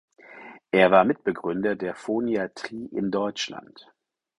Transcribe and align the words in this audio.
Er 0.71 0.89
war 0.89 1.05
Mitbegründer 1.05 1.75
der 1.75 1.93
Phoniatrie 1.93 2.87
in 2.87 3.11
Deutschland. 3.11 3.93